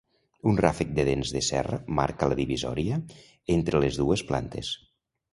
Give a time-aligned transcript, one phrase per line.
[0.51, 2.97] Un ràfec de dents de serra marca la divisòria
[3.57, 4.73] entre les dues plantes.